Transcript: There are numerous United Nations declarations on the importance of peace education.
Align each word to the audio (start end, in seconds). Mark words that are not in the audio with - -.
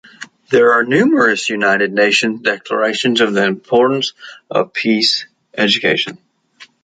There 0.49 0.73
are 0.73 0.83
numerous 0.83 1.47
United 1.47 1.93
Nations 1.93 2.41
declarations 2.41 3.21
on 3.21 3.33
the 3.33 3.45
importance 3.45 4.13
of 4.49 4.73
peace 4.73 5.27
education. 5.55 6.17